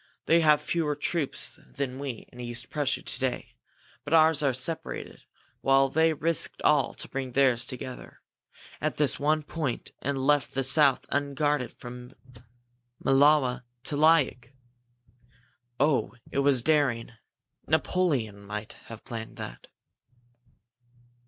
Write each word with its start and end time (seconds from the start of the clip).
They 0.25 0.39
have 0.41 0.63
fewer 0.63 0.95
troops 0.95 1.59
than 1.63 1.99
we 1.99 2.27
in 2.33 2.39
East 2.39 2.71
Prussia 2.71 3.03
to 3.03 3.19
day, 3.19 3.53
but 4.03 4.15
ours 4.15 4.41
are 4.41 4.51
separated, 4.51 5.25
while 5.61 5.89
they 5.89 6.11
risked 6.11 6.59
all 6.63 6.95
to 6.95 7.07
bring 7.07 7.27
all 7.27 7.33
theirs 7.33 7.67
together 7.67 8.19
at 8.81 8.97
this 8.97 9.19
one 9.19 9.43
point 9.43 9.91
and 10.01 10.25
left 10.25 10.55
the 10.55 10.63
south 10.63 11.05
unguarded 11.09 11.71
from 11.73 12.15
Mlawa 13.05 13.63
to 13.83 13.95
Liok! 13.95 14.49
Oh, 15.79 16.15
it 16.31 16.39
was 16.39 16.63
daring 16.63 17.11
Napoleon 17.67 18.43
might 18.43 18.73
have 18.89 19.05
planned 19.05 19.35
that!" 19.37 19.67